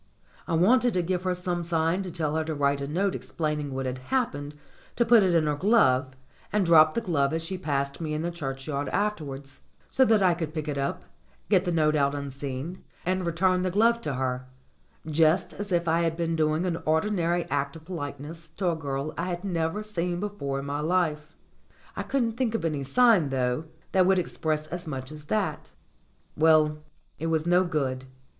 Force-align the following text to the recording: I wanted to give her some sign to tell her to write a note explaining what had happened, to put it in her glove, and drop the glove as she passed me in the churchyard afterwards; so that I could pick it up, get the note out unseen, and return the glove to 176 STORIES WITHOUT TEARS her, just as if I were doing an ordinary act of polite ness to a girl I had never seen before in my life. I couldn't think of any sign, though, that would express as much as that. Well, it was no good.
I 0.47 0.55
wanted 0.55 0.95
to 0.95 1.03
give 1.03 1.21
her 1.25 1.35
some 1.35 1.63
sign 1.63 2.01
to 2.01 2.09
tell 2.09 2.35
her 2.35 2.43
to 2.45 2.55
write 2.55 2.81
a 2.81 2.87
note 2.87 3.13
explaining 3.13 3.71
what 3.71 3.85
had 3.85 3.99
happened, 3.99 4.55
to 4.95 5.05
put 5.05 5.21
it 5.21 5.35
in 5.35 5.45
her 5.45 5.55
glove, 5.55 6.15
and 6.51 6.65
drop 6.65 6.95
the 6.95 7.01
glove 7.01 7.33
as 7.33 7.43
she 7.43 7.55
passed 7.55 8.01
me 8.01 8.15
in 8.15 8.23
the 8.23 8.31
churchyard 8.31 8.89
afterwards; 8.89 9.59
so 9.91 10.03
that 10.05 10.23
I 10.23 10.33
could 10.33 10.55
pick 10.55 10.67
it 10.67 10.79
up, 10.79 11.03
get 11.49 11.65
the 11.65 11.71
note 11.71 11.95
out 11.95 12.15
unseen, 12.15 12.83
and 13.05 13.27
return 13.27 13.61
the 13.61 13.69
glove 13.69 14.01
to 14.01 14.09
176 14.09 15.17
STORIES 15.17 15.19
WITHOUT 15.19 15.27
TEARS 15.29 15.57
her, 15.59 15.59
just 15.59 15.59
as 15.59 15.71
if 15.71 15.87
I 15.87 16.09
were 16.31 16.35
doing 16.35 16.65
an 16.65 16.81
ordinary 16.87 17.43
act 17.51 17.75
of 17.75 17.85
polite 17.85 18.19
ness 18.19 18.49
to 18.57 18.71
a 18.71 18.75
girl 18.75 19.13
I 19.19 19.25
had 19.27 19.43
never 19.43 19.83
seen 19.83 20.19
before 20.19 20.57
in 20.61 20.65
my 20.65 20.79
life. 20.79 21.35
I 21.95 22.01
couldn't 22.01 22.37
think 22.37 22.55
of 22.55 22.65
any 22.65 22.83
sign, 22.83 23.29
though, 23.29 23.65
that 23.91 24.07
would 24.07 24.17
express 24.17 24.65
as 24.65 24.87
much 24.87 25.11
as 25.11 25.25
that. 25.25 25.69
Well, 26.35 26.79
it 27.19 27.27
was 27.27 27.45
no 27.45 27.63
good. 27.63 28.05